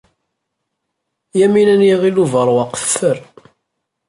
Yamina 1.39 1.75
n 1.79 1.81
Yiɣil 1.87 2.21
Ubeṛwaq 2.23 2.71
teffer. 2.81 3.17